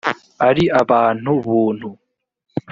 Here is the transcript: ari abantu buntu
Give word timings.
ari 0.47 0.63
abantu 0.81 1.31
buntu 1.45 1.89